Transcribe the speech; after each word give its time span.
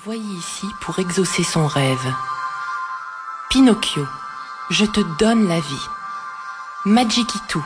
envoyé 0.00 0.22
ici 0.38 0.66
pour 0.80 0.98
exaucer 0.98 1.42
son 1.42 1.66
rêve. 1.66 2.14
Pinocchio, 3.50 4.06
je 4.70 4.86
te 4.86 5.00
donne 5.18 5.46
la 5.46 5.60
vie. 5.60 5.86
Magikitu, 6.86 7.58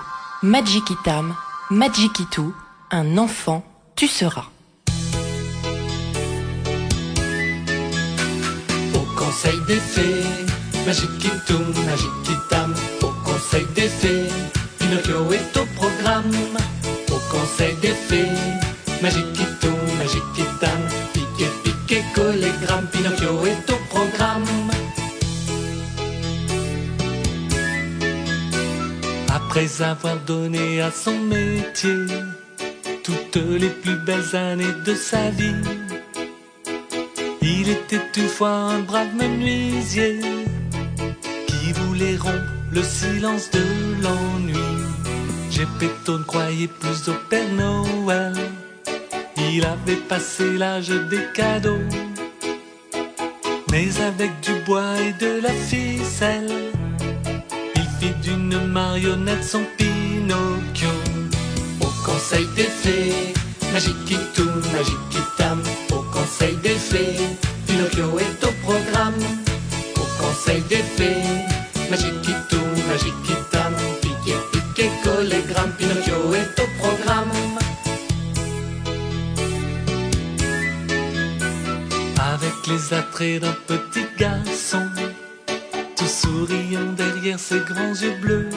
Magikitam, 0.43 1.35
Magikitu, 1.71 2.43
un 2.91 3.19
enfant, 3.19 3.65
tu 3.95 4.09
seras. 4.09 4.47
Au 8.95 9.05
conseil 9.17 9.61
des 9.69 9.79
fées, 9.79 10.25
Magikitu, 10.87 11.59
Magikitam, 11.87 12.75
au 13.03 13.13
conseil 13.25 13.67
des 13.77 13.89
fées, 13.89 14.29
Pinocchio 14.79 15.33
est 15.33 15.57
au 15.57 15.67
programme. 15.77 16.33
Au 17.13 17.21
conseil 17.31 17.77
des 17.77 17.95
fées, 18.09 18.29
Magikitu, 19.03 19.69
Magikitam, 19.99 20.44
Après 29.57 29.83
avoir 29.83 30.17
donné 30.17 30.81
à 30.81 30.91
son 30.91 31.17
métier 31.17 32.07
toutes 33.05 33.37
les 33.37 33.69
plus 33.69 33.95
belles 33.99 34.35
années 34.35 34.75
de 34.85 34.97
sa 34.97 35.31
vie, 35.31 35.55
il 37.41 37.69
était 37.69 38.03
une 38.17 38.27
fois 38.27 38.51
un 38.51 38.81
brave 38.81 39.15
menuisier 39.15 40.19
qui 41.47 41.73
voulait 41.73 42.17
rompre 42.17 42.51
le 42.73 42.83
silence 42.83 43.49
de 43.53 43.63
l'ennui. 44.03 44.59
Gepetto 45.53 46.19
ne 46.19 46.25
croyait 46.25 46.67
plus 46.67 47.09
au 47.09 47.15
Père 47.31 47.49
Noël, 47.53 48.35
il 49.37 49.65
avait 49.65 50.03
passé 50.09 50.59
l'âge 50.59 50.89
des 50.89 51.27
cadeaux. 51.33 51.87
Mais 53.71 54.01
avec 54.01 54.33
du 54.41 54.55
bois 54.67 55.01
et 55.01 55.13
de 55.13 55.41
la 55.41 55.53
ficelle, 55.53 56.51
d'une 58.23 58.67
marionnette 58.67 59.45
son 59.45 59.65
Pinocchio. 59.77 60.89
Au 61.81 61.87
conseil 62.05 62.47
des 62.57 62.65
fées, 62.65 63.35
Magikitu, 63.73 64.43
Magikitam, 64.73 65.63
au 65.93 66.03
conseil 66.13 66.57
des 66.57 66.71
fées, 66.71 67.17
Pinocchio 67.67 68.19
est 68.19 68.45
au 68.45 68.53
programme. 68.63 69.23
Au 69.97 70.23
conseil 70.23 70.63
des 70.69 70.85
fées, 70.97 71.23
Magikitu, 71.91 72.61
Magikitam, 72.89 73.73
piqué, 74.01 74.35
piqué, 74.53 74.91
collégramme, 75.03 75.73
Pinocchio 75.79 76.35
est 76.35 76.61
au 76.61 76.67
programme. 76.79 77.33
Avec 82.35 82.67
les 82.67 82.95
attraits 82.95 83.41
d'un 83.43 83.57
petit 83.67 84.07
garçon, 84.19 84.89
souriant 86.07 86.93
derrière 86.97 87.39
ses 87.39 87.61
grands 87.61 87.95
yeux 87.95 88.17
bleus. 88.21 88.49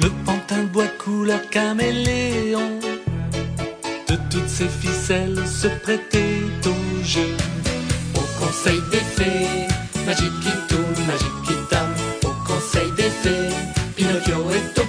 Le 0.00 0.08
pantin 0.24 0.62
de 0.64 0.68
bois 0.68 0.88
couleur 0.98 1.40
caméléon, 1.50 2.78
de 4.08 4.16
toutes 4.30 4.48
ses 4.48 4.68
ficelles 4.68 5.46
se 5.46 5.68
prêtait 5.68 6.42
au 6.66 7.04
jeu. 7.04 7.36
Au 8.14 8.44
conseil 8.44 8.80
des 8.90 8.98
fées, 8.98 9.68
Magikitu, 10.06 10.80
Magikitam, 11.06 11.90
au 12.24 12.32
conseil 12.46 12.90
des 12.96 13.10
fées, 13.22 13.54
Pinocchio 13.96 14.50
est 14.50 14.85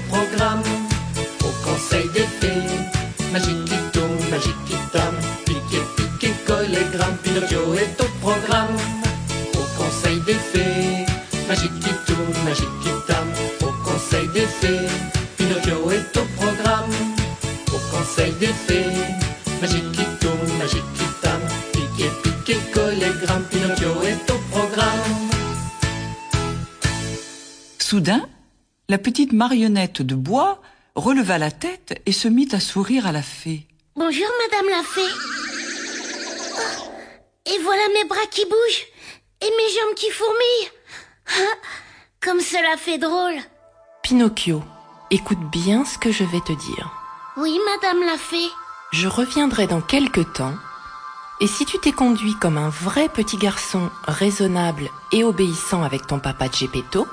conseil 18.07 18.31
des 18.33 18.47
fées, 18.47 18.85
piqué, 21.73 22.09
piqué, 22.23 22.57
collégramme, 22.73 23.43
Pinocchio 23.49 24.01
est 24.03 24.31
au 24.31 24.37
programme. 24.51 24.99
Soudain, 27.79 28.27
la 28.89 28.97
petite 28.97 29.33
marionnette 29.33 30.01
de 30.01 30.15
bois 30.15 30.61
releva 30.95 31.37
la 31.37 31.51
tête 31.51 32.01
et 32.05 32.11
se 32.11 32.27
mit 32.27 32.49
à 32.53 32.59
sourire 32.59 33.07
à 33.07 33.11
la 33.11 33.21
fée. 33.21 33.67
Bonjour, 33.95 34.27
Madame 34.45 34.69
la 34.69 34.83
Fée. 34.83 35.01
Oh, 36.55 36.91
Et 37.45 37.59
voilà 37.63 37.81
mes 37.93 38.07
bras 38.07 38.27
qui 38.29 38.45
bougent 38.45 38.85
et 39.41 39.49
mes 39.49 39.73
jambes 39.73 39.95
qui 39.95 40.09
fourmillent. 40.11 40.71
Ah, 41.27 41.67
Comme 42.21 42.39
cela 42.39 42.77
fait 42.77 42.97
drôle. 42.97 43.35
Pinocchio, 44.03 44.63
écoute 45.11 45.49
bien 45.51 45.83
ce 45.83 45.97
que 45.97 46.11
je 46.11 46.23
vais 46.23 46.41
te 46.41 46.53
dire. 46.53 47.06
Oui, 47.37 47.59
Madame 47.65 48.03
la 48.03 48.17
Fée. 48.17 48.49
Je 48.91 49.07
reviendrai 49.07 49.67
dans 49.67 49.81
quelque 49.81 50.21
temps, 50.21 50.55
et 51.39 51.45
si 51.45 51.65
tu 51.65 51.77
t'es 51.77 51.91
conduit 51.91 52.33
comme 52.33 52.57
un 52.57 52.69
vrai 52.69 53.09
petit 53.09 53.37
garçon 53.37 53.91
raisonnable 54.07 54.89
et 55.11 55.23
obéissant 55.23 55.83
avec 55.83 56.07
ton 56.07 56.17
papa 56.17 56.47
Geppetto, 56.51 57.07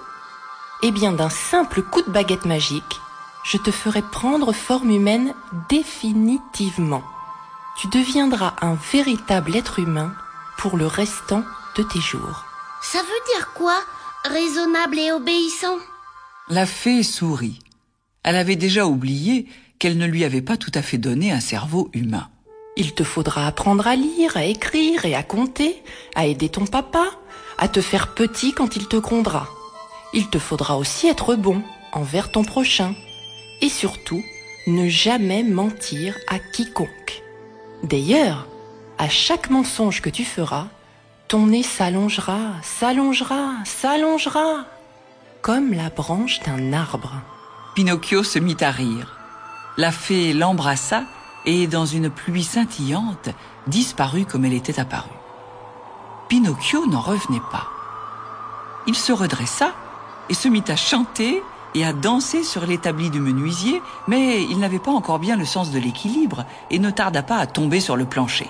eh 0.82 0.92
bien 0.92 1.12
d'un 1.12 1.28
simple 1.28 1.82
coup 1.82 2.00
de 2.00 2.10
baguette 2.10 2.46
magique, 2.46 3.00
je 3.42 3.58
te 3.58 3.70
ferai 3.70 4.00
prendre 4.00 4.54
forme 4.54 4.92
humaine 4.92 5.34
définitivement. 5.68 7.04
Tu 7.76 7.88
deviendras 7.88 8.54
un 8.62 8.78
véritable 8.92 9.54
être 9.54 9.78
humain 9.78 10.14
pour 10.56 10.78
le 10.78 10.86
restant 10.86 11.44
de 11.76 11.82
tes 11.82 12.00
jours. 12.00 12.46
Ça 12.80 13.00
veut 13.00 13.34
dire 13.34 13.52
quoi 13.52 13.78
Raisonnable 14.24 14.98
et 14.98 15.12
obéissant? 15.12 15.76
La 16.48 16.64
fée 16.64 17.02
sourit. 17.02 17.58
Elle 18.22 18.36
avait 18.36 18.56
déjà 18.56 18.86
oublié 18.86 19.50
qu'elle 19.84 19.98
ne 19.98 20.06
lui 20.06 20.24
avait 20.24 20.40
pas 20.40 20.56
tout 20.56 20.70
à 20.74 20.80
fait 20.80 20.96
donné 20.96 21.30
un 21.30 21.40
cerveau 21.40 21.90
humain. 21.92 22.30
Il 22.78 22.94
te 22.94 23.04
faudra 23.04 23.46
apprendre 23.46 23.86
à 23.86 23.96
lire, 23.96 24.34
à 24.34 24.44
écrire 24.46 25.04
et 25.04 25.14
à 25.14 25.22
compter, 25.22 25.82
à 26.14 26.24
aider 26.24 26.48
ton 26.48 26.64
papa, 26.64 27.04
à 27.58 27.68
te 27.68 27.82
faire 27.82 28.14
petit 28.14 28.54
quand 28.54 28.76
il 28.76 28.88
te 28.88 28.96
grondera. 28.96 29.46
Il 30.14 30.30
te 30.30 30.38
faudra 30.38 30.78
aussi 30.78 31.06
être 31.06 31.34
bon 31.34 31.60
envers 31.92 32.32
ton 32.32 32.44
prochain. 32.44 32.94
Et 33.60 33.68
surtout, 33.68 34.22
ne 34.66 34.88
jamais 34.88 35.42
mentir 35.42 36.16
à 36.28 36.38
quiconque. 36.38 37.22
D'ailleurs, 37.82 38.48
à 38.96 39.10
chaque 39.10 39.50
mensonge 39.50 40.00
que 40.00 40.08
tu 40.08 40.24
feras, 40.24 40.68
ton 41.28 41.48
nez 41.48 41.62
s'allongera, 41.62 42.52
s'allongera, 42.62 43.56
s'allongera, 43.66 44.64
comme 45.42 45.74
la 45.74 45.90
branche 45.90 46.40
d'un 46.40 46.72
arbre. 46.72 47.12
Pinocchio 47.74 48.22
se 48.22 48.38
mit 48.38 48.56
à 48.62 48.70
rire. 48.70 49.23
La 49.76 49.90
fée 49.90 50.32
l'embrassa 50.32 51.02
et, 51.44 51.66
dans 51.66 51.84
une 51.84 52.08
pluie 52.08 52.44
scintillante, 52.44 53.28
disparut 53.66 54.24
comme 54.24 54.44
elle 54.44 54.54
était 54.54 54.78
apparue. 54.78 55.10
Pinocchio 56.28 56.86
n'en 56.86 57.00
revenait 57.00 57.42
pas. 57.50 57.66
Il 58.86 58.94
se 58.94 59.12
redressa 59.12 59.72
et 60.28 60.34
se 60.34 60.48
mit 60.48 60.64
à 60.68 60.76
chanter 60.76 61.42
et 61.74 61.84
à 61.84 61.92
danser 61.92 62.44
sur 62.44 62.66
l'établi 62.66 63.10
du 63.10 63.18
menuisier, 63.20 63.82
mais 64.06 64.44
il 64.44 64.58
n'avait 64.58 64.78
pas 64.78 64.92
encore 64.92 65.18
bien 65.18 65.36
le 65.36 65.44
sens 65.44 65.72
de 65.72 65.78
l'équilibre 65.80 66.44
et 66.70 66.78
ne 66.78 66.90
tarda 66.90 67.22
pas 67.22 67.38
à 67.38 67.46
tomber 67.46 67.80
sur 67.80 67.96
le 67.96 68.04
plancher. 68.04 68.48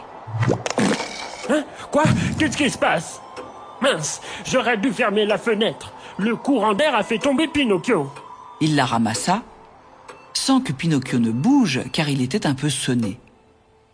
Hein? 1.48 1.64
Quoi? 1.90 2.04
Qu'est-ce 2.38 2.56
qui 2.56 2.68
se 2.68 2.78
passe? 2.78 3.20
Mince, 3.80 4.20
j'aurais 4.44 4.76
dû 4.76 4.92
fermer 4.92 5.24
la 5.24 5.38
fenêtre. 5.38 5.92
Le 6.18 6.36
courant 6.36 6.74
d'air 6.74 6.94
a 6.94 7.02
fait 7.02 7.18
tomber 7.18 7.48
Pinocchio. 7.48 8.10
Il 8.60 8.76
la 8.76 8.84
ramassa, 8.84 9.42
sans 10.34 10.60
que 10.60 10.72
Pinocchio 10.72 11.18
ne 11.18 11.30
bouge, 11.30 11.80
car 11.92 12.08
il 12.08 12.20
était 12.20 12.46
un 12.46 12.54
peu 12.54 12.68
sonné. 12.68 13.18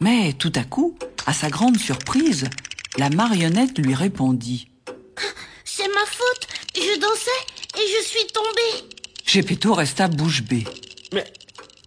Mais 0.01 0.33
tout 0.33 0.53
à 0.57 0.65
coup, 0.65 0.97
à 1.27 1.33
sa 1.33 1.49
grande 1.51 1.79
surprise, 1.79 2.49
la 2.97 3.11
marionnette 3.11 3.79
lui 3.79 3.95
répondit. 3.95 4.69
C'est 5.65 5.89
ma 5.89 6.07
faute. 6.07 6.49
Je 6.75 6.99
dansais 6.99 7.31
et 7.77 7.87
je 7.99 8.05
suis 8.05 8.27
tombée. 8.33 8.97
Geppetto 9.25 9.75
resta 9.75 10.09
bouche 10.09 10.43
bée. 10.43 10.65
Mais 11.13 11.31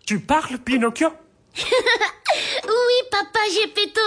tu 0.06 0.20
parles, 0.20 0.60
Pinocchio? 0.60 1.10
Oui, 2.66 3.08
papa 3.12 3.40
Geppetto. 3.54 4.02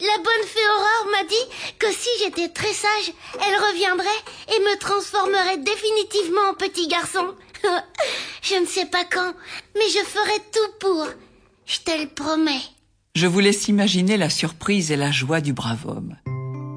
La 0.00 0.16
bonne 0.16 0.46
fée 0.46 0.66
Aurore 0.76 1.12
m'a 1.12 1.24
dit 1.24 1.76
que 1.78 1.92
si 1.92 2.08
j'étais 2.18 2.48
très 2.48 2.72
sage, 2.72 3.12
elle 3.34 3.54
reviendrait 3.54 4.22
et 4.48 4.58
me 4.58 4.76
transformerait 4.78 5.58
définitivement 5.58 6.50
en 6.50 6.54
petit 6.54 6.88
garçon. 6.88 7.36
je 8.42 8.60
ne 8.60 8.66
sais 8.66 8.86
pas 8.86 9.04
quand, 9.04 9.34
mais 9.74 9.88
je 9.88 10.04
ferai 10.04 10.38
tout 10.52 10.72
pour. 10.80 11.06
Je 11.66 11.78
te 11.80 12.02
le 12.02 12.08
promets. 12.08 12.62
Je 13.14 13.26
vous 13.26 13.40
laisse 13.40 13.68
imaginer 13.68 14.16
la 14.16 14.30
surprise 14.30 14.90
et 14.90 14.96
la 14.96 15.10
joie 15.10 15.40
du 15.40 15.52
brave 15.52 15.86
homme. 15.86 16.16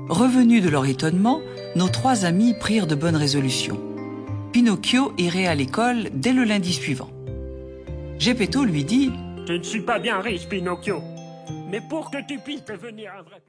Revenus 0.10 0.62
de 0.62 0.70
leur 0.70 0.86
étonnement, 0.86 1.42
nos 1.76 1.90
trois 1.90 2.26
amis 2.26 2.54
prirent 2.60 2.88
de 2.88 2.96
bonnes 2.96 3.16
résolutions. 3.16 3.82
Pinocchio 4.52 5.14
irait 5.18 5.48
à 5.48 5.56
l'école 5.56 6.10
dès 6.14 6.34
le 6.34 6.44
lundi 6.44 6.74
suivant. 6.74 7.10
Geppetto 8.20 8.64
lui 8.64 8.84
dit 8.84 9.12
Je 9.48 9.54
ne 9.54 9.64
suis 9.64 9.82
pas 9.82 10.00
bien 10.00 10.20
riche, 10.22 10.48
Pinocchio. 10.48 11.02
Mais 11.70 11.82
pour 11.82 12.12
que 12.12 12.18
tu 12.28 12.38
puisses 12.40 12.64
devenir 12.66 13.12
un 13.20 13.24
vrai... 13.24 13.42